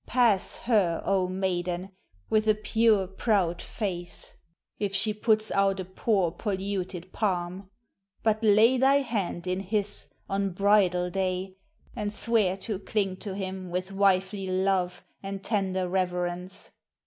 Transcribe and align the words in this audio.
Pass 0.07 0.55
her, 0.61 1.03
O 1.05 1.27
maiden, 1.27 1.91
with 2.27 2.47
a 2.47 2.55
pure, 2.55 3.05
proud 3.05 3.61
face, 3.61 4.33
If 4.79 4.95
she 4.95 5.13
puts 5.13 5.51
out 5.51 5.79
a 5.79 5.85
poor, 5.85 6.31
polluted 6.31 7.13
palm; 7.13 7.69
But 8.23 8.43
lay 8.43 8.79
thy 8.79 9.01
hand 9.01 9.45
in 9.45 9.59
his 9.59 10.07
on 10.27 10.53
bridal 10.53 11.11
day, 11.11 11.55
And 11.95 12.11
swear 12.11 12.57
to 12.65 12.79
cling 12.79 13.17
to 13.17 13.35
him 13.35 13.69
with 13.69 13.91
wifely 13.91 14.47
love 14.47 15.05
And 15.21 15.43
tender 15.43 15.87
reverence. 15.87 16.71